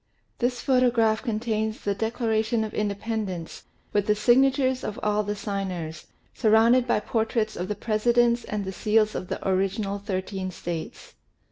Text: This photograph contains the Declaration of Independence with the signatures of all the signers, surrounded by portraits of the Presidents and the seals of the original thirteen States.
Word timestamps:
This 0.39 0.61
photograph 0.61 1.21
contains 1.21 1.81
the 1.81 1.93
Declaration 1.93 2.63
of 2.63 2.73
Independence 2.73 3.65
with 3.93 4.07
the 4.07 4.15
signatures 4.15 4.83
of 4.83 4.99
all 5.03 5.21
the 5.21 5.35
signers, 5.35 6.07
surrounded 6.33 6.87
by 6.87 6.99
portraits 6.99 7.55
of 7.55 7.67
the 7.67 7.75
Presidents 7.75 8.43
and 8.43 8.65
the 8.65 8.71
seals 8.73 9.13
of 9.13 9.27
the 9.27 9.47
original 9.47 9.99
thirteen 9.99 10.49
States. 10.49 11.13